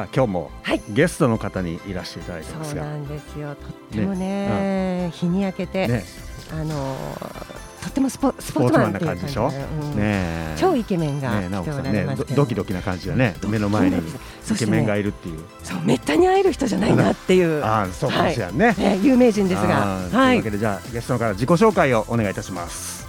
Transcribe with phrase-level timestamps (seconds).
[0.00, 0.82] さあ今日もはい。
[0.90, 3.54] ゲストの方にいらしていただいてますが、そうなんですよ。
[3.54, 6.04] とってもね日に焼けて、ね。
[6.52, 9.00] あのーとってもスポスポーツマンな。
[9.00, 9.48] 感じでしょ？
[9.48, 12.36] うんね超イケメンが来ておられますけど。
[12.36, 13.34] ドドキドキな感じだね。
[13.46, 22.99] 目の前にイケメンがねいるっていう、そうめったに会える人じゃないなっていう、ああそうかもしれんね、ね、有名人ですあがはいいうわけでじゃあゲストの方自己紹介をお願いいたします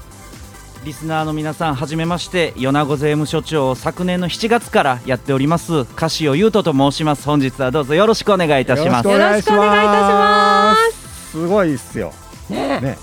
[0.83, 7.23] リスナーの皆さんはじめまして米子税務署長を昨年の7月からやっておりますカシオ優斗と申します。
[7.25, 9.07] 本日はどうぞよろしくお願いいたします。
[9.07, 11.31] よろしくお願いいいたします。
[11.31, 12.11] すごいっすよ。
[12.49, 12.97] ねね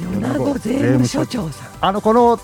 [0.00, 1.68] 米子税務署長さん。
[1.80, 2.40] あのこの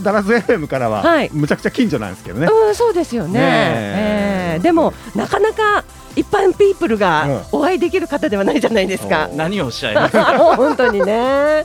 [0.00, 1.30] ダラズ FM からは、はい。
[1.32, 3.32] むちゃくちゃ近所なんですけどね、うん、そうですよね。
[3.32, 4.54] ねえ。
[4.54, 5.84] えーでもなかなか
[6.16, 9.26] 一般ピープルがお会いできる方ではないじゃないですか。
[9.26, 10.16] うん何をおっしゃいます
[10.56, 11.64] 本当にね。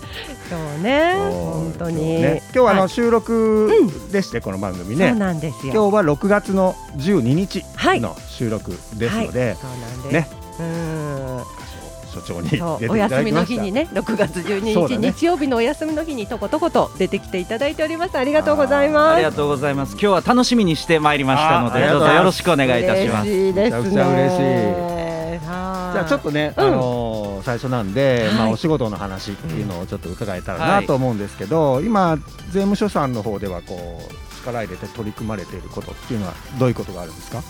[0.49, 1.15] そうね。
[1.15, 2.21] 本当に。
[2.21, 3.71] ね今日はあのはい収録
[4.11, 5.73] でして、この番組ねそうなんですよ。
[5.73, 10.13] 今日は6月の12日はいの収録ですので、はい、そうなんです。
[10.13, 10.27] ね
[10.59, 11.43] うん。
[12.15, 18.17] 所長に出ていそうただお休みきましたの日にね、6月12日、ね日曜日のお休みの日にとことこと出てきていただいております。
[18.17, 19.15] ありがとうございます。
[19.15, 23.71] ありがとうございます今日は楽しみにしてまいりましたのでどうぞよろしくお願いいたします嬉しいですね。
[23.71, 25.39] めちゃくちゃ嬉しいい。
[25.95, 27.14] じゃあちょっとね、うんあのー
[27.45, 28.35] 最初なんで、はい。
[28.35, 32.17] まあお仕事の話っていうのをちょっと伺えたらなと思うんですけど、今
[32.49, 37.41] 税務署さんの方ではこう力入れて取り組まれていることっていうのはどういうことがあるんですか？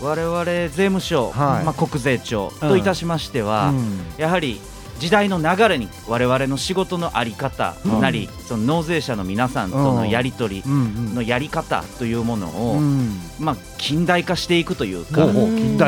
[0.00, 1.64] 我々税務署、はい。
[1.64, 4.00] まあ、国税庁といたしましては、うん。
[4.16, 4.60] やはり
[4.98, 11.14] 時代の流れに我々の仕事のあり方なり、その納税者の皆さんとのやり取りうん。
[11.14, 13.20] のやり方というものを、うん。
[13.40, 15.26] まあ、近代化していくというか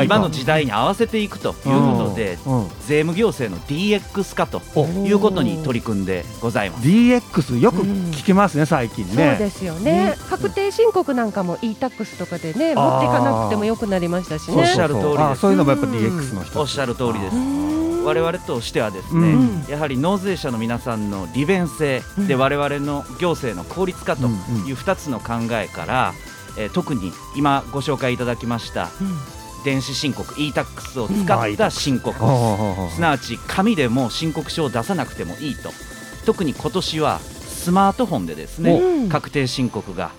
[0.03, 2.63] 今の時代に合わせていくということで、うん。
[2.63, 2.69] うん。
[2.85, 6.87] 税務行政の DX 化とおいうことに取り組んでございます。
[6.87, 9.35] DX よく聞きますね最近そうね。
[9.37, 14.57] ですよね、確定申告なんかも e-tax とかでね、持っていかなくてもよくなりましたしね。
[14.57, 15.21] おっしゃる通りです。
[15.21, 16.59] あそういうのもやっぱうん DX の一つ。
[16.59, 17.35] おっしゃる通りです。
[17.35, 17.39] う。
[17.39, 19.65] ん我々としてはですうね、ん。
[19.67, 22.27] やはり納税者の皆さんの利便性うん。
[22.27, 24.29] で我々の行政の効率化という
[24.75, 26.13] 2つの考えから、
[26.57, 28.89] えー特に今ご紹介いただきました
[29.65, 31.23] 電子申告 e-tax を使
[31.53, 32.15] った申告、
[32.93, 35.71] すなわち紙でも申告書を出さなくてもいいと。
[36.25, 39.09] 特に今年はスマートフォンでですねうん。
[39.09, 40.11] 確定申告が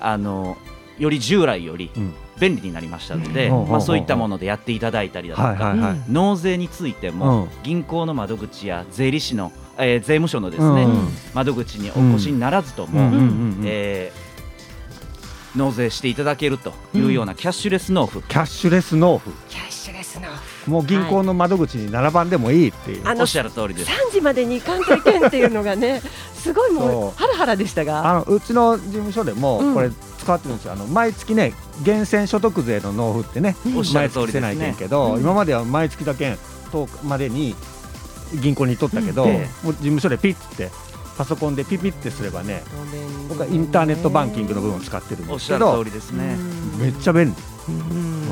[0.00, 0.56] あの
[0.98, 3.68] より従来よりうん便利になりましたので、うん。
[3.68, 6.00] まあ、そういったものでやっていただいたりだとか、はいはいはい。
[6.08, 7.48] 納税についても、うん。
[7.62, 11.08] 銀行の窓口や税理士の、えー税務署のですね、うん。
[11.34, 13.06] 窓口にお越しにならずとも、うん。
[13.06, 13.14] うん。
[13.14, 13.20] うん。
[13.20, 13.60] うん。
[13.64, 14.34] えー
[15.56, 19.30] 納税していただけるというようなキャッシュレス納付、キャッシュレス納付。
[19.48, 20.28] キャッシュレスの
[20.66, 23.06] もう銀行の窓口に並ばんでもいいっていう。
[23.06, 23.90] あのおっしゃる通りです。
[23.90, 26.02] 3時までに行かんといけんっていうのがね、
[26.34, 27.10] すごいもそうう。
[27.12, 28.08] ハラハラでしたが。
[28.08, 29.74] あのうちの事務所でもうん。
[29.74, 29.90] これ
[30.24, 34.56] 使ってるんですよ、あの毎月ね源泉所得税の納付ってね、おっしゃる毎月せない。
[34.56, 35.20] けんけど、うん。
[35.20, 36.36] 今までは毎月だけ
[36.72, 37.54] 10日までに
[38.40, 39.30] 銀行に取ったけど、うん。
[39.30, 40.70] えもう事務所でピッて
[41.16, 42.62] パソコンでピピってすればね
[43.28, 46.36] 僕はインターネットバンキングの部分を使ってるんおっしゃるですけど通りですね。
[46.78, 47.32] めっちゃ便利、
[47.68, 48.24] うん。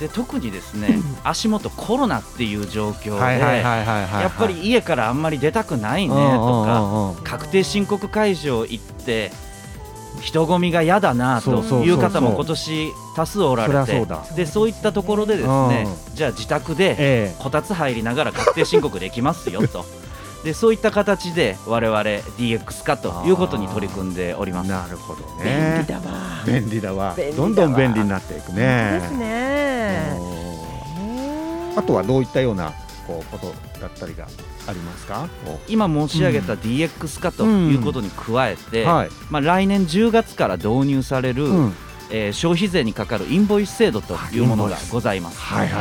[0.00, 9.30] で特にですね、足元コロナっていう状況で、やっぱり家からあんまり出たくないねとか、確定申告会場行って
[10.20, 14.24] 人混みが嫌だなという方も今年多数おられてそうだ。
[14.34, 19.84] でそういったところでですねうじゃあ自宅でえこたつ入りながら確定申告できますよと。
[20.44, 24.68] でそういった形で我々 DX 化ということに取り組んでおりえます。
[24.68, 25.86] なるほどね。
[25.86, 26.12] 便利だわ。
[26.46, 27.16] 便利だわ。
[27.34, 29.00] どんどん便利になっていくね。
[29.00, 30.34] ですね。
[31.76, 32.72] あとはどういったような
[33.06, 34.26] こうことだったりが
[34.66, 35.28] ありますか？
[35.68, 41.72] 今申し上げた DX 化ということに加えて、はい、まあ、来年10月から導入される、うん。
[42.10, 45.38] えー消費税にかかるインボイス制度というものがございます。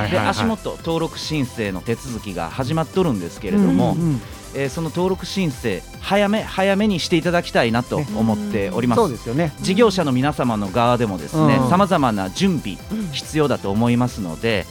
[0.09, 4.22] で足元登録申請の手続きが始まっとるんですけれども、うんうん
[4.55, 8.99] えーその登録申請早め早めにしていただきたいなと思っております。
[8.99, 9.52] そうですよね。
[9.61, 11.69] 事業者の皆様の側でもですねうん。
[11.69, 14.66] さまざまな準備うん必要だと思いますので、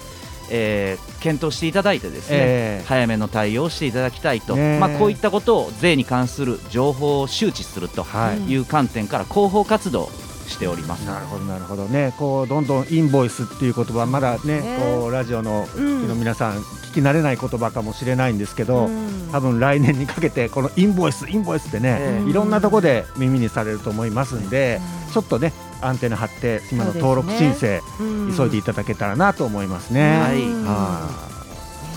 [0.50, 2.84] えー検討していただいてですね、ええ。
[2.84, 4.78] 早めの対応をしていただきたいと、ねえ。
[4.80, 8.50] まあ、こういったことを税に関する情報を周知するとはい。
[8.50, 10.10] いう観点から広報活動を
[10.48, 11.06] しております。
[11.06, 11.84] なるほどなるほど。
[11.86, 14.78] ねこうどんどんインボイスっていう言葉まだねね。
[14.98, 16.08] こうラジオのうん。
[16.08, 19.28] の皆さん聞き慣れない言葉かもしれないんですけど、うん。
[19.30, 24.80] 多分来年にかけてこのインボイスインボイスってね、ええいろんなとこで耳にされると思いますんで、
[25.12, 25.52] ちょっとね
[25.82, 28.36] アンテナ張って今の登録申請、うん。
[28.36, 30.20] 急いでいただけたらなと思いますね。
[30.20, 30.42] はい。
[30.42, 31.10] うんは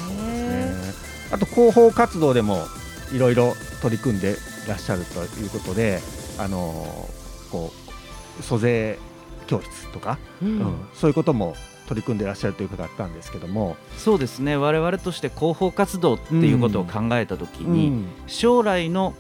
[0.10, 0.24] い。
[0.24, 0.66] ね。
[0.66, 0.74] ね。
[1.32, 2.66] あと広報活動でも
[3.14, 6.02] いろいろ取り組んでいらっしゃるということで、
[6.38, 7.72] あのーこ
[8.40, 8.98] う租税
[9.48, 10.60] 教室とか、うん。
[10.60, 10.76] うん。
[10.94, 11.56] そういうことも
[11.88, 13.78] 取り組んでいらっしゃるという伺ったんですけども。
[13.98, 14.58] そうですね。
[14.58, 18.08] 我々として広報活動っていうことを考えた時に、うん。
[18.28, 19.14] 将来の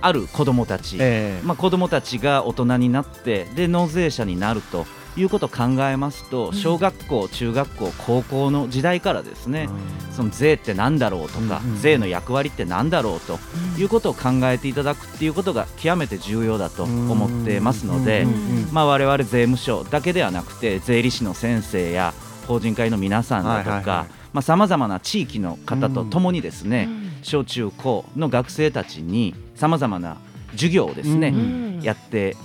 [0.00, 1.46] ある子どもたち、ええ。
[1.46, 4.86] まあ、子どもたちが大人になってで納税者になると
[5.16, 9.68] いうことを考えますと小学校、中学校高校の時代からですね、
[10.12, 13.38] その税って何だろうとか、うんうん税の役割って何だろうと
[13.78, 18.72] いうことを考えていただくっていうことが極めて重要だと思ってますので、うんうんうん。
[18.72, 22.14] まあ、我々税務署だけではなくて税理士の先生や
[22.48, 27.08] 法人会の皆さんだとはいはいはかさまざ、まな地域の方とともにですね、うん。
[27.22, 30.16] 小中高の学生たちにさまざまな
[30.52, 31.80] 授業をですね、うん。
[31.82, 32.36] やって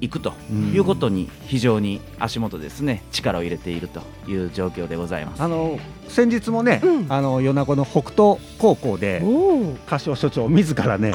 [0.00, 0.72] いくとうん。
[0.72, 5.42] いうことに非常に足元ですね力を入れているという状況でございます。
[5.42, 7.06] あの先日もね、うん。
[7.08, 9.22] あの米子の北東高校で
[9.86, 11.12] 柏所長自らね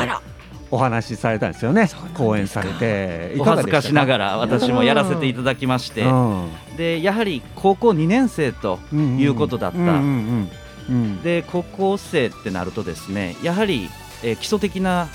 [0.72, 1.88] お話しされたんですよね。
[2.16, 3.36] 講演されて。
[3.38, 6.50] いお恥ずかしながら私もやらせていただきまして、うん。
[6.76, 9.78] でやはり高校2年生とうんいうことだった。
[11.24, 13.88] で高校生ってなるとですねやはり、
[14.24, 15.08] えー基礎的な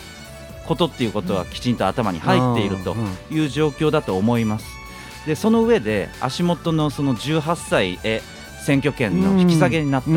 [0.66, 2.94] ことっていうことはきちんと頭に入っていると
[3.30, 4.66] いう状況だと思います。
[5.26, 8.22] でその上で足元のその18歳へ
[8.64, 10.10] 選挙権の引き下げになった、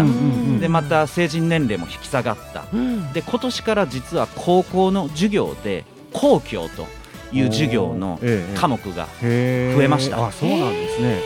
[0.59, 2.65] でまた成人年齢も引き下がった。
[2.73, 3.13] うん。
[3.13, 6.87] で今年から実は高校の授業で公共と
[7.31, 10.27] いう授業のええ科目がへ増えました。
[10.27, 11.21] あそうなんですね。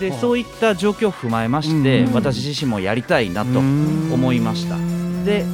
[0.00, 4.76] ではいそういった状況を踏まえまして、うん私自身もやりたいなと思いました。
[5.24, 5.44] で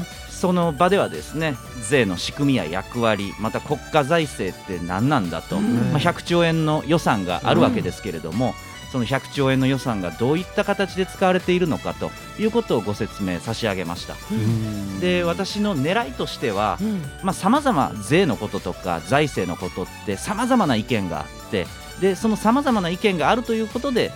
[0.42, 1.54] その場ではですね
[1.88, 5.92] 税の仕組みや役割また国家財政って何なんだと、うん。
[5.92, 8.52] まあ、100兆円の予算があるわけですけれども、
[8.90, 12.10] その100兆円の予算がどういった形で使われているのかと
[12.40, 14.16] いうことをご説明差し上げました。
[14.32, 14.98] うん。
[14.98, 16.76] で私の狙いとしては
[17.22, 17.34] うん。
[17.34, 21.68] さまざ、ま税のこととか財政のことってさまざまな意見があって
[22.00, 24.10] でそのさまざまな意見があるということで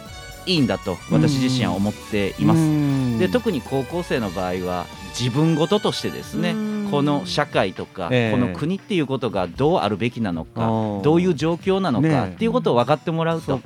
[0.46, 2.60] いいんだと私自身は思っています。
[2.60, 3.19] うん。
[3.19, 4.87] で特に高校生の場合は
[5.19, 6.88] 自分事としてですねうん。
[6.90, 8.32] この社会とか、ええ。
[8.32, 10.66] この国っていうことがどうあるべきなのか
[11.02, 13.60] どういう状況なのか、っていうことを分かってもらうと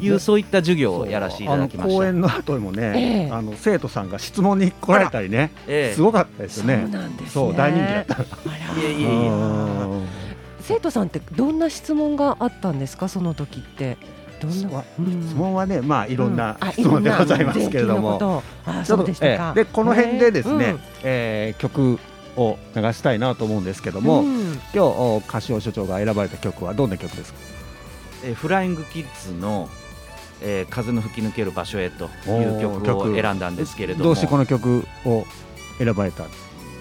[0.00, 1.88] いうそういった授業をやらせていただきました。
[1.88, 3.30] あの講演の後もね、ええ。
[3.30, 5.94] あの生徒さんが質問に来られたりね、ええ。
[5.94, 6.88] すごかったですそうよね。
[6.88, 7.30] なんですね。
[7.30, 8.22] そう大人気だった。
[8.22, 8.26] い
[8.84, 9.28] えいえいえ。
[9.28, 10.06] うん
[10.66, 13.96] 生徒さんってどんな質問があったんですかその時って
[14.40, 15.22] どんな、うん。
[15.28, 18.42] 質問はね、まあいろんな質問でございますけれども、
[18.84, 19.22] ちょっとそ
[19.52, 20.80] うでこの辺でですね、うん。
[21.02, 21.98] えー曲
[22.36, 24.52] を流したいなと思うんですけども、うん。
[24.52, 27.38] 今日お柏所長が選ばれた曲はどんな曲ですか？
[28.24, 29.68] えーフライングキッズの、
[30.42, 33.20] えー風の吹き抜ける場所へという曲を曲。
[33.20, 34.04] 選んだんですけれども。
[34.04, 35.24] どうしてこの曲を
[35.78, 36.24] 選ばれた？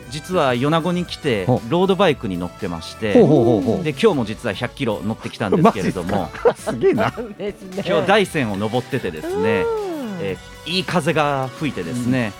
[0.09, 3.13] 実は米子に来てほロードバイクに乗ってまして。
[3.13, 7.13] で今日も実は100キロ乗ってきたんですけれども すげえな。
[7.17, 10.17] 今日大山を登っててですね、うん。
[10.21, 12.33] えーいい風が吹いてですね、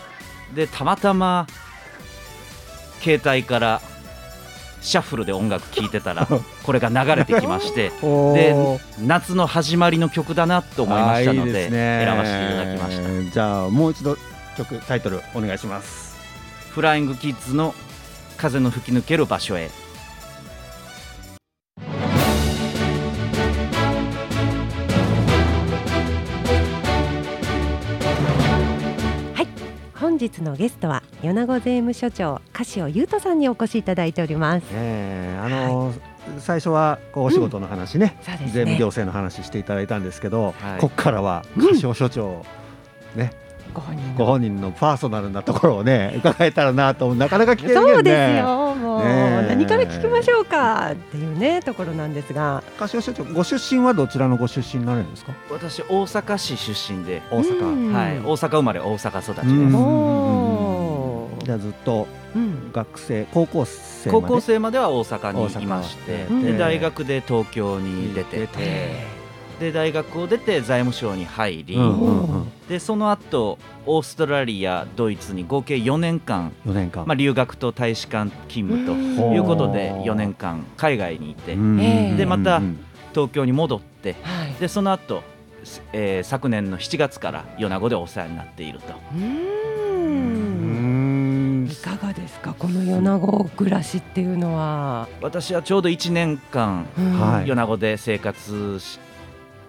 [0.52, 1.46] でたまたま
[3.00, 3.80] 携帯から
[4.80, 6.26] シャッフルで音楽聴いてたら
[6.64, 8.80] これが流れてきまして おでー。
[9.06, 13.30] 夏の始まりの曲だなと思いましたので選ばせていただきました。
[13.32, 14.16] じゃあもう一度
[14.56, 16.15] 曲タイトルお願いします
[16.76, 17.74] フライングキッズの
[18.36, 19.70] 風の吹き抜ける場所へ。
[29.94, 34.66] 本日のゲストは米子税務署長柏尾優斗さんにお越しいただいております。
[34.72, 36.00] えーあのー
[36.40, 38.46] 最初はこうお仕事の話ね、そうですね。
[38.48, 40.80] 税務行政の話していただいたんですけど、はい。
[40.80, 42.44] ここからはうん柏所長、
[43.76, 44.14] ご本人の。
[44.16, 47.92] ご本人のパーソナルなところをね 伺えたらなとなかなか来てるけどね。
[47.94, 48.74] そうですよ。
[48.74, 49.02] もう、
[49.48, 52.62] 何から聞きましょうかっていうねところなんですが。
[52.78, 55.32] 柏所長ご出身はどちらのご出身になるんですか？
[55.50, 57.92] 私大阪市出身で、大阪、うん。
[57.92, 59.42] はい、大阪生まれ大阪育ちで
[61.40, 62.70] す、じゃあずっとうん。
[62.72, 64.26] 学生高校生まで？
[64.26, 69.16] 高校生までは大阪にいましてで大学で東京に出て出て。
[69.60, 79.34] で大学を出て財務省に入り、うんうんうんでその後オーストラリアドイツに合計4年間、4年間、まあ、留学と大使館勤務とうん。
[79.34, 80.02] いうことでほう。
[80.02, 81.54] 4年間海外にいて
[82.16, 82.78] でまたうん
[83.14, 84.54] 東京に戻ってはい。
[84.60, 85.22] でその後、
[85.92, 88.92] えー昨年の7月から米子でお世話になっていると。
[91.66, 96.86] いかがですかこの米子暮らしっていうのは、私はちょうど1年間
[97.46, 98.98] 米子で生活し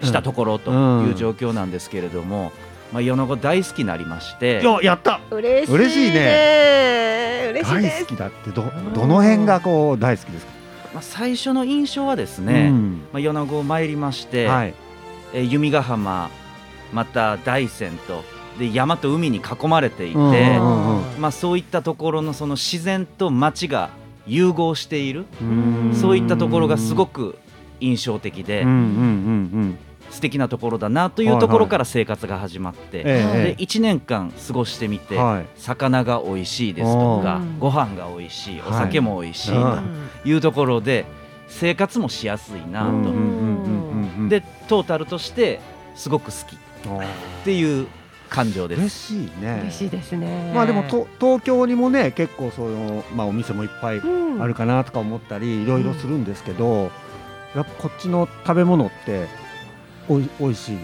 [0.04, 0.72] したところと
[1.06, 2.51] いう状況なんですけれども、
[2.91, 4.62] まあ、米子大好きになりまして。
[4.62, 5.20] いややった。
[5.32, 7.50] 嬉しい嬉しいね。
[7.51, 8.51] 嬉しい大好きだって。
[8.51, 8.63] ど
[8.94, 10.51] どの辺がこう大好きですか？
[10.94, 13.01] まあ、最初の印象はですね、うん。
[13.12, 14.74] まあ、米子参りまして、はい。
[15.34, 16.29] えー弓ヶ浜
[16.94, 18.24] また大山と
[18.58, 23.89] で山と海に囲まれていて、まあ、そういったところのその自然と街が
[24.25, 25.25] 融合している。
[25.41, 25.94] うん。
[25.94, 27.38] そういったところがすごく
[27.82, 28.63] 印象的で
[30.17, 35.45] うんうんうん素敵なところだなというところから生活が始まって、えで1年間過ごしてみて、はい。
[35.55, 37.59] 魚が美味しいですとかうん。
[37.59, 39.83] ご飯が美味しいお酒も美味しいは
[40.24, 41.05] というところで
[41.47, 45.62] 生活もしやすいなと、うんうんうんうんうんでトータルとして
[45.95, 46.55] すごく好き。
[46.55, 47.01] っあ
[47.43, 47.88] ていう
[48.29, 48.89] 感情です。
[48.89, 49.59] しいね。
[49.62, 50.51] 嬉しいですね。
[50.53, 54.41] まあでもと東京にもね結構そのまあお店もいっぱいうん。
[54.41, 56.91] あるかなとか思ったりいろいろするんですけど、
[57.55, 59.27] やっぱこっちの食べ物って
[60.10, 60.78] おい美味しい。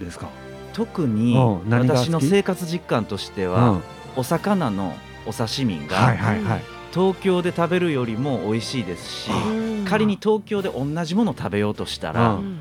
[0.00, 0.28] ですか？
[0.72, 1.36] 特に
[1.68, 3.52] 私の生活実感としてうん。
[3.52, 3.80] は、
[4.16, 4.94] お魚の
[5.26, 6.60] お刺身はいが。
[6.92, 12.58] 東京で食べるよりも美味しいですしうん仮に東京で同じものを食べようとしたら、うん。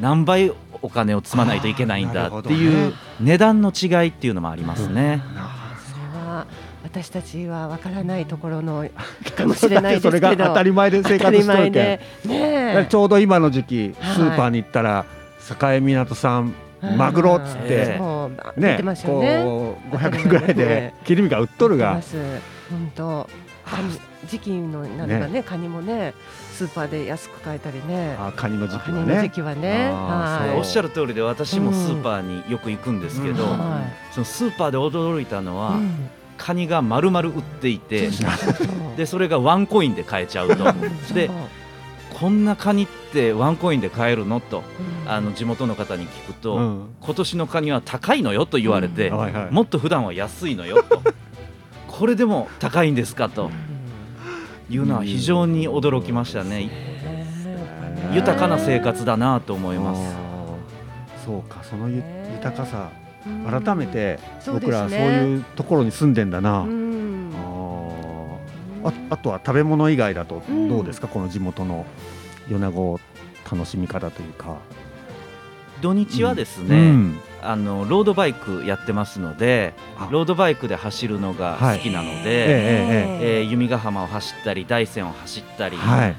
[0.00, 5.22] 何倍お金を積まないといけないんだっていう値段の違いっていうのもありますね。
[6.86, 8.88] 私たちはわからないところの
[9.36, 10.16] かもしれないですけど。
[10.18, 12.30] それが当たり前で生活しとるけん。
[12.30, 14.14] ねちょうど今の時期はい。
[14.14, 15.04] スーパーに行ったら
[15.48, 16.54] 境港産
[16.96, 18.94] マグロっつっえてもう出ね。
[19.04, 22.00] こう500円ぐらいで切り身が売っとるが。
[22.70, 23.28] 本当。
[23.64, 26.14] カニ時期のなんかねカニもね
[26.52, 28.16] スーパーで安く買えたりね。
[28.16, 29.30] あカニの時期はね。
[29.34, 29.90] 期はね。
[29.90, 30.58] はい。
[30.58, 33.50] おっしゃる通りで私もスーパーによく行くんですけど、うん。
[33.58, 33.80] は
[34.12, 38.10] そのスーパーで驚いたのいは、うんカニが丸々売っていて
[38.96, 40.64] でそれがワンコインで買えちゃうと。
[41.14, 41.30] で
[42.18, 44.40] こんなカニってワンコインで買えるの？
[44.40, 44.64] と
[45.04, 45.10] うん。
[45.10, 46.86] あの地元の方に聞くと、うん。
[47.02, 49.50] 今年のカニは高いのよと言われて、はいはい。
[49.50, 51.02] もっと普段は安いのよと。
[51.88, 53.50] これでも高いんですかと。
[54.68, 56.70] いうのは非常に驚きましたね。
[58.12, 60.16] 豊かな生活だなと思います。
[61.24, 62.90] そうかその豊かさ。
[63.00, 63.05] うん
[63.48, 67.30] 改めて僕らはそういうところに住んでんだな、うん。
[68.84, 68.88] あー。
[68.88, 71.86] ああとは食べ物以外だとどうですか、この地元の
[72.48, 73.00] 米子
[73.50, 74.56] 楽しみ方というか。
[75.82, 77.18] 土日はですうね、ん。
[77.42, 80.08] あのロードバイクやってますのであ。
[80.10, 82.24] ロードバイクで走るのが好きなので、ええ
[83.20, 86.16] ええー弓ヶ浜を走ったり大山を走ったり、はい。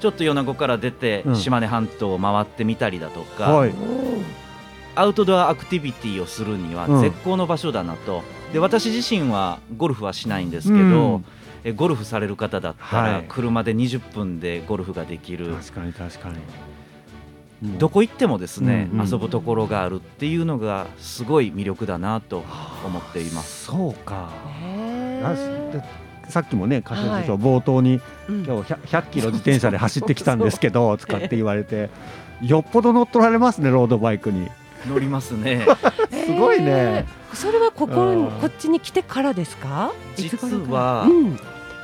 [0.00, 1.36] ちょっと米子から出てうん。
[1.36, 3.74] 島根半島を回ってみたりだとか、はい
[4.94, 7.00] アウトドアアクティビティをするにはうん。
[7.00, 10.84] 絶好の場所だなと、で私自身はゴルフはしないんですけど、う
[11.18, 11.24] ん。
[11.64, 13.24] えゴルフされる方だったら、はい。
[13.28, 15.54] 車で20分でゴルフができる。
[15.54, 16.36] 確かに確かに。
[17.78, 19.10] どこ行ってもですね、うんうん。
[19.10, 22.42] 遊ぶところがあるっていうのがすごい魅力だなと
[22.84, 23.66] 思っています。
[23.66, 24.30] そうか。
[26.28, 27.22] さっきもね柏はい。
[27.24, 28.44] 木長冒頭にうん。
[28.44, 31.90] 今日 100, 100キロ自転車で走ってきたんですけど使って言われて。
[32.42, 34.48] よっぽど乗っ取られますねロードバイクに
[34.88, 35.66] 乗りますね。
[36.26, 36.70] すごいね。
[36.70, 38.26] へーそれはここうん。
[38.40, 39.92] こっちに来てからですか？
[40.16, 41.38] 実はうん。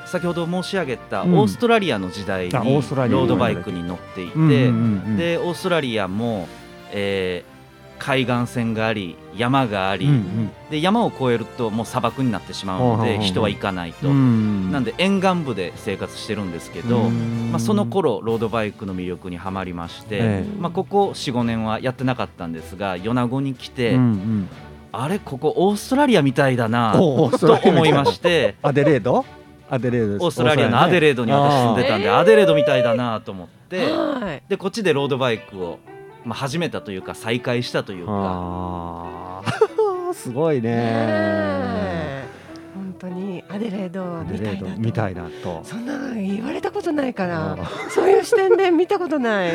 [0.07, 1.33] 先ほど申し上げたオうん。
[1.43, 4.55] ーストラリアの時代にローストラリアードバイクに乗っていて、うんうんう
[5.11, 5.17] ん。
[5.17, 6.49] でオーストラリアも、
[6.93, 7.56] えー
[7.99, 14.73] 海岸線があり山があり、うんで山を越えるともう砂漠になってしまうので人は行かないと、うん。
[14.73, 17.51] なんで沿岸部で生活してるんですけど、うん。
[17.53, 20.45] まあ、その頃ロードバイクの魅力にはまりまして、ええ。
[20.59, 24.49] まあ、ここ45年はやってなかったんですが米子に来て、うんうん。
[24.93, 27.31] あれここオーストラリアみたいだな と
[27.65, 29.25] 思いましてアデレード？
[29.69, 34.43] アデレードオーストラリアのアデレードに私住んでたんでアデレードみたいだなと思ってはい。
[34.49, 35.79] でこっちでロードバイクを、
[36.27, 39.43] まあ、始めたというか再開したというか。
[40.13, 42.27] すごいね。
[42.75, 44.25] 本当にアデレード
[44.77, 45.61] みたいなと。
[45.63, 47.53] そんなの言われたことないから。
[47.53, 47.57] あ
[47.91, 49.53] そういう視点で見たことない。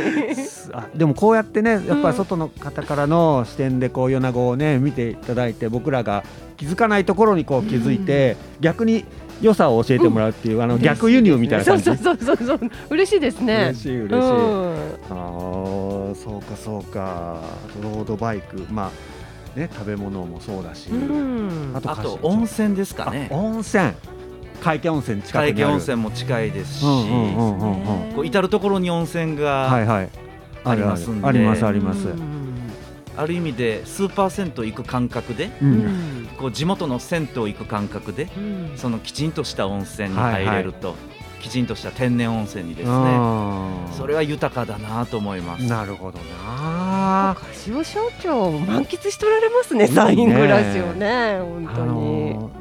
[0.72, 6.24] あでもこうやってねやっぱうんり外の方からの視点でこう米子をね見ていただいて僕らが
[6.56, 9.04] 気づかないところにこう気づいて、逆に
[9.42, 11.84] 良さを教えてもらうっていう、あの逆輸入みたいな感じ？
[11.84, 12.72] そうそうそうそうそう。
[12.92, 13.72] 嬉しいですね。
[13.72, 14.76] 嬉しい嬉しい、うん。
[15.10, 17.42] あーそうかそうか。
[17.82, 18.92] ロードバイクま
[19.56, 21.72] あね食べ物もそうだし、うん。
[21.74, 23.30] あとあと温泉ですかね。
[23.32, 23.92] あ温泉。
[24.62, 25.54] 海温泉近くにある。
[25.54, 28.14] 海峡温泉も近いですし、うんうんうんうんうん。
[28.14, 30.10] こう至る所に温泉がはいはい。
[30.64, 31.28] ありますんで。
[31.28, 32.41] ありますあります、うん
[33.18, 35.74] ある意味でスーパー銭湯行く感覚でううん。
[36.24, 38.72] んこう地元の銭湯行く感覚でうん。
[38.78, 40.96] そのきちんとした温泉に入れると、
[41.42, 42.96] きちんとした天然温泉にですね。
[43.98, 45.64] それは豊かだなと思います。
[45.68, 47.36] なるほどな。
[47.38, 52.52] 柏社長満喫しておられますねサイン暮らしをね本あ当に、のー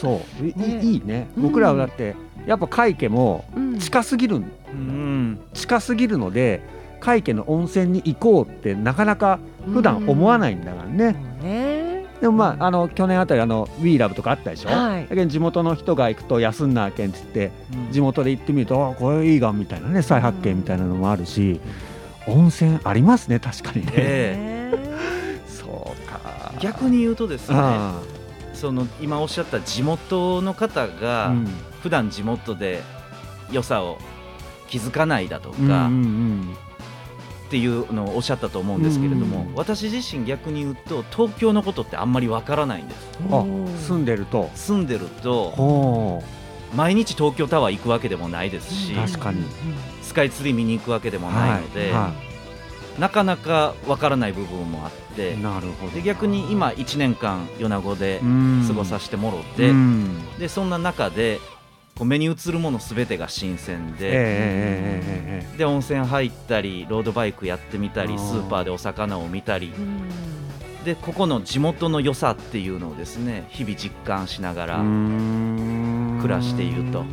[0.00, 0.46] そう。
[0.46, 1.28] い,、ねいいね。
[1.36, 1.42] うん。
[1.44, 2.16] 僕らはだって
[2.46, 3.78] やっぱ海家もうん。
[3.78, 4.42] 近すぎる
[4.72, 6.62] うん、近すぎるので
[7.02, 15.02] 海家の温泉に行こうってなかなか普段思わないんだからね、ねでもまああの去年あたりあの「WeLove」とかあったでしょ、はい。
[15.02, 17.92] だけど地元の人が行くと休んなあけんって言ってうん。
[17.92, 21.60] 地元で行ってみるとあこれいいがんみたいなね再発見みたいなのもあるし
[22.28, 24.72] 温泉ありますね確かにね、え。
[25.48, 26.52] そうか。
[26.60, 28.00] 逆に言うとですねあ
[28.54, 31.48] その今おっしゃった地元の方あがうん。
[31.82, 32.80] 普段地元で
[33.50, 33.98] 良さを
[34.68, 36.56] 気づかないだとうんかうん
[37.52, 39.54] っていうのをおっしゃったと思うんですけれども、うん。
[39.56, 43.18] 私自身逆に言うと東京のことってあんまりわからないんです
[43.88, 44.50] 住んでると？
[44.54, 46.22] 住んでるとほ
[46.74, 49.44] 毎日東京タワー行くわけでもないですし確かに。
[50.00, 52.14] スカイツリー見に行くわけでもうないので、は
[52.98, 55.92] なかなかわからない部分もあっていなるほど。
[55.92, 58.22] で逆に今1年間米子で
[58.66, 60.38] 過ごさせてもろうて、ん。
[60.38, 61.38] でそんな中で
[61.96, 64.16] こう目に映るものすべてが新鮮で、ええええ
[65.40, 69.72] えええで温泉入ったりロードバイクやってみたりスーパーでお魚を見たり。
[69.76, 70.08] うん。
[70.84, 77.04] でここの地元の良さっていうのをですね日々実感しながら、暮らしていると。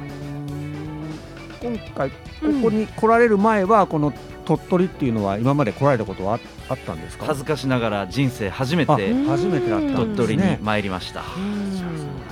[1.62, 2.16] 今回こ
[2.64, 4.12] こに来られる前はこの
[4.46, 7.26] 鳥取っていうのは今まで来られたことはああったんですか？
[7.28, 11.24] 恥ずかしながら人生初めあて鳥取に参りました。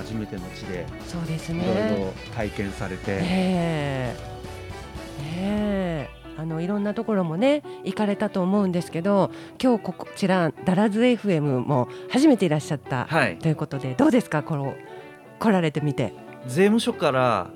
[0.08, 1.96] 初めての地でそうですいろいね。
[1.98, 4.14] ろ体験されて、
[6.38, 9.30] あのいろんなところもね行かれたと思うんですけど
[9.62, 13.06] 今日こちらダラズ FM も初めていらっしゃった。
[13.06, 14.42] はい、ということでどうですか？
[14.44, 14.74] この
[15.40, 16.12] 来られてみて。
[16.46, 17.50] 税務署から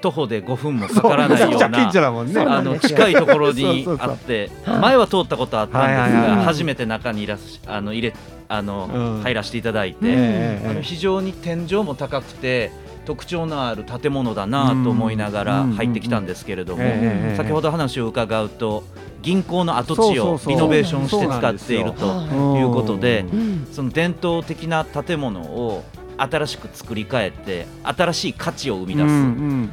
[0.00, 4.10] 徒歩で5分もかからないようなあの近いところにそうそうそう。
[4.10, 4.78] あってはい。
[4.80, 6.36] 前は通ったことあったんですはいはいはい。
[6.38, 8.14] が初めて中にいらっしあの入れ
[8.48, 9.22] あの、うん。
[9.22, 12.72] 入らせていただいて、ええあの非常に天井も高くて
[13.06, 18.84] 特徴のある建物だなと思いながらうん入ってきたんですけれども、ええ先ほど話を伺うと
[19.22, 23.24] 銀行の跡地をリノベーションして使っているとはいうことで
[23.72, 25.84] その伝統的な建物を
[26.22, 29.22] 新しく作り変えて新しい価値を生み出す、うんうんう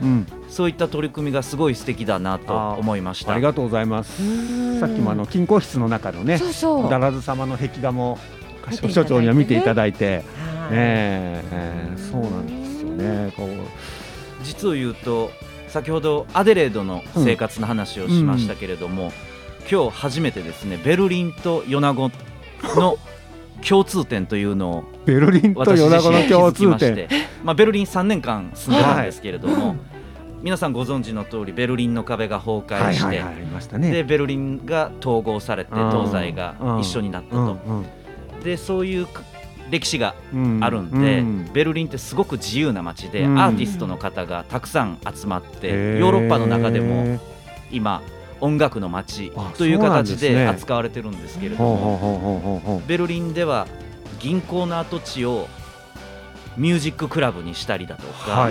[0.05, 0.27] ん。
[0.49, 3.33] そういった取り組みがすごい素敵だなと思いました。
[3.33, 4.23] ありがとうございます。
[4.23, 4.25] う
[4.77, 4.79] ん。
[4.79, 6.89] さっきもあの金庫室の中のねそうそう。
[6.89, 8.17] ダラズ様の壁画も
[8.89, 10.05] 所長には見ていただいて。
[10.05, 10.23] はい。
[10.71, 13.33] ええええそうなんですよね。
[13.35, 13.49] こう。
[14.43, 15.31] 実を言うと
[15.67, 19.11] 先ほどアデレードの生活の話をしましたけれども、
[19.69, 22.11] 今日初めてですねベルリンと米子
[22.79, 22.97] の
[23.67, 27.07] 共通点というのをベルリンと米子の共通点。
[27.43, 29.75] まあ、ベルリン3年間住んでたんですけれども、
[30.41, 35.91] 皆さんご存知の通りベルリンの壁が崩壊して、でベルリンが統合されてうん。
[35.91, 37.85] 東西が一緒になったと、うん
[38.43, 39.07] でそういう
[39.71, 40.59] 歴史がうん。
[40.63, 41.49] あるんで、うん。
[41.51, 43.39] ベルリンってすごく自由な街で、うん。
[43.39, 47.19] アーティストの方がたくさん集まって、ヨーロッパの中でも
[47.71, 48.01] 今
[48.41, 53.67] 音楽の街あという形で扱われてるんですけれども、ベルリンでは
[54.19, 55.47] 銀行の跡地を
[56.57, 58.49] ミュージッククラブにしたりだとか、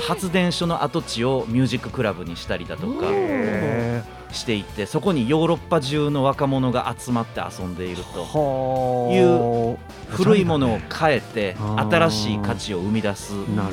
[0.00, 9.14] 発電所の跡地をミュージッククラブにしたりだとかへしていてそこにヨーロッパ中の若者が集まって遊んでいるとはあ。
[9.14, 9.78] いう
[10.16, 13.70] 古いものを変えて新しい価値を生み出す、ま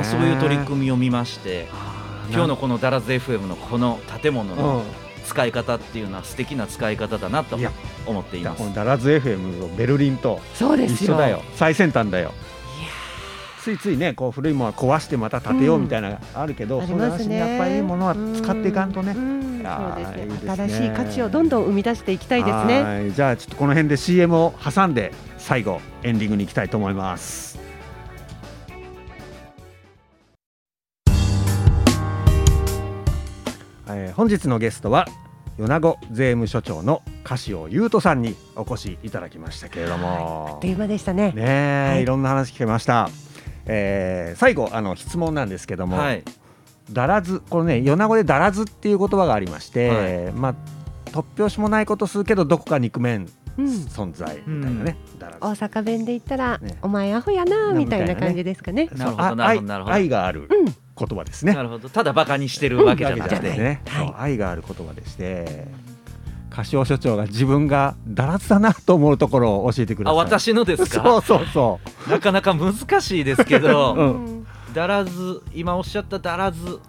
[0.00, 1.68] あ、そういう取り組みを見まして
[2.30, 4.82] 今日のこのダラズ FM のこの建物うのん。
[5.24, 7.58] 使い方っていうのは素敵な使い方だなと
[8.06, 8.58] 思っています。
[8.62, 11.12] このダラズ FM のベルリンとそうですよ。
[11.12, 11.42] 一緒だよ。
[11.54, 12.32] 最先端だよ。
[13.60, 19.12] ついついねこう古いものは壊してまた建てようみたいなのがあるけど、ありそうじゃなしにやっぱりいいものは使っていかんとね。
[19.14, 19.20] うん。
[19.20, 19.62] うん。
[19.62, 20.56] そうですね。
[20.56, 22.82] 新しい価値をどんどん生み出していきたいですね。
[22.82, 23.12] はい。
[23.12, 27.58] じゃあちょっとこの辺で CM を挟んで最後エンディングに行きたいと思います
[34.18, 35.06] 本日のゲストは
[35.58, 40.54] 米子税務署長の柏尾優斗さんにお越しいただきましたけれども。
[40.54, 41.30] あっという間でしたね。
[41.30, 42.02] ねえ、はい。
[42.02, 43.10] い、ろんな話聞けました、
[43.66, 46.24] えー最後あの質問なんですけども、はい。
[46.90, 50.32] だらずこれね米子でだらずっていう言葉がありまして、はい。
[50.32, 50.54] まあ
[51.12, 53.66] 突拍子もないことするけどどこか憎めんうん。
[53.66, 55.38] 存在みたいなね、だらず。
[55.40, 56.76] 大阪弁で言ったら、ね。
[56.82, 57.84] お前アホやなね。
[57.84, 58.88] みたいな感じですかね。
[58.96, 59.94] なるほどそうあなるほどなるほど。
[59.94, 60.48] 愛愛がある。
[60.50, 61.54] うん、言葉ですね。
[61.54, 61.88] なるほど。
[61.88, 64.14] ただバカにしてるわけじゃなくて、ね、はい。
[64.18, 65.68] 愛がある言葉でして
[66.50, 70.18] 柏所長が自分がだらずだなと思うところを教えてください。
[70.18, 71.80] あ私のですそうかそうそ
[72.10, 74.46] なかなか難しいですけど、うん。
[74.74, 76.80] だらず今おっしゃっただらず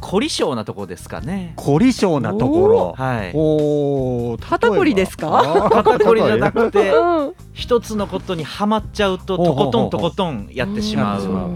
[0.00, 1.54] 凝り性なとこですかね。
[1.58, 2.94] う凝り性なところ。
[2.96, 3.32] はい。
[3.34, 5.68] おー肩こりですか？
[5.70, 7.34] 肩こりじゃなくて うん。
[7.52, 10.48] 一つのことにはまっちゃうととことんとことん。
[10.52, 11.50] やってしまう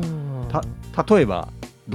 [1.09, 1.49] 例えば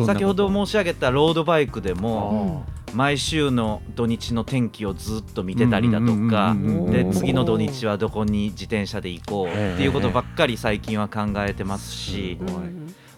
[0.05, 6.55] 先ほど申し上げたロードバイクでも毎週の土日の天気をずっと見てたりだとか
[6.91, 12.37] で次の土日はどこに自転車で行こうっていうことばっかり最近は考えてますし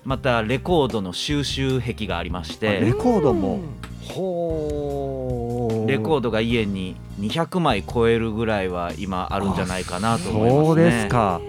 [0.03, 3.59] またレコードの収集癖がありましあレてコードも？
[4.07, 10.65] ほレコードが家に200枚超えるぐらいは今あるんじゃないかなと思いますね。
[10.65, 11.41] そうですか。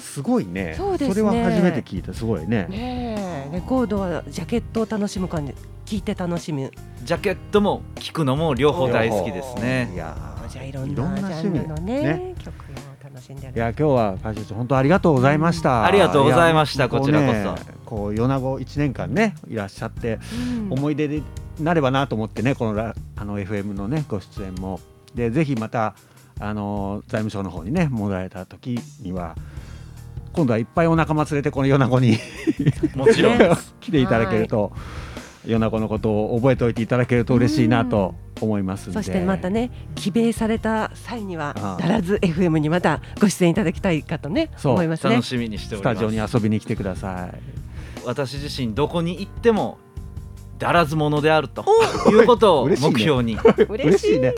[0.00, 0.74] すごいね。
[0.74, 0.74] ね。
[1.14, 2.12] れは初めて聞いた。
[2.12, 2.66] すごいね。
[2.68, 3.17] ね
[3.50, 5.54] えレコードはジャケットを楽しむ感じ
[5.86, 6.70] 聞いて楽しむ
[7.02, 9.92] ジャケットも聴くのも両方大好きですいね。
[9.96, 20.18] やーじゃあいろんいろんなな趣味ジャンルのねね曲を楽しんでるいや今日は会長本当ありがとうございました、ありがとうございましたやこちらこそこう米子一年間ねいらっしゃって
[20.68, 21.22] うん思い出に
[21.60, 24.80] なればなと思ってねこのラあの FM のねご出演も
[25.14, 25.94] でぜひまた
[26.40, 29.34] あの財務省の方にね戻られた時には
[30.38, 32.16] 今度はいっぱいお仲間連れてこの米子に。
[32.94, 33.38] もちろん。
[33.38, 34.70] ね 来ていただけると、
[35.44, 44.72] 米子のことを覚えておいていただけると嬉しいなと思いますそしてまたね帰米された際にはだらず FM にまたご出演いただきたいかとねそう。
[44.74, 45.14] 思いますね。
[45.14, 45.96] 楽しみにしております。
[45.96, 47.40] スタジオに遊びに来てください。
[48.04, 49.78] 私自身どこに行っても
[50.58, 51.64] だらず者であると
[52.10, 53.36] いうことを目標に。
[53.68, 54.34] 嬉しいね。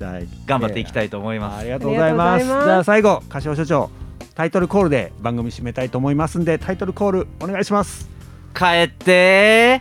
[0.00, 0.28] は い。
[0.46, 1.60] 頑張っていきたいと思います。
[1.60, 2.42] ありがとうございます。
[2.42, 2.66] ありがとうございます。
[2.66, 4.01] じゃあ最後柏所長
[4.34, 8.08] タイトルコールで番組締めたいと思いますんでタイトルコールお願いします。
[8.54, 9.80] 帰って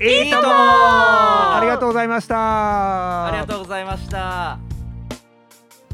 [0.00, 3.26] いいともありがとうございました。
[3.26, 4.58] ありがとうございました。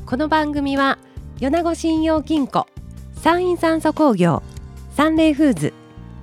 [0.07, 0.99] この番組は
[1.39, 2.67] 米子信用金庫
[3.17, 4.43] 山陰酸素工業
[4.97, 5.75] サンレイフーズ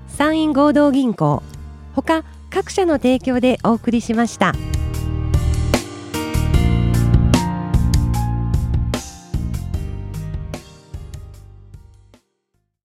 [0.08, 1.43] 山陰合同銀行
[1.93, 4.54] ほか各社の提供でお送りしました。